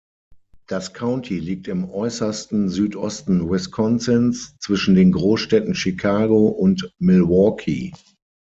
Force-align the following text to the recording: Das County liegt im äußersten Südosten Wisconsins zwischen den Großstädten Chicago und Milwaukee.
Das 0.65 0.95
County 0.95 1.37
liegt 1.37 1.67
im 1.67 1.87
äußersten 1.87 2.69
Südosten 2.69 3.47
Wisconsins 3.51 4.57
zwischen 4.57 4.95
den 4.95 5.11
Großstädten 5.11 5.75
Chicago 5.75 6.47
und 6.47 6.91
Milwaukee. 6.97 7.93